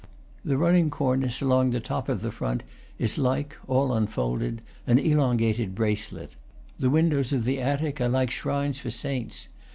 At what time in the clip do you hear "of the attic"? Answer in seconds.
7.31-8.01